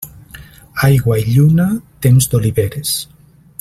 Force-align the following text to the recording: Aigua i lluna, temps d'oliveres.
Aigua 0.87 1.19
i 1.25 1.35
lluna, 1.35 1.69
temps 2.07 2.31
d'oliveres. 2.33 2.99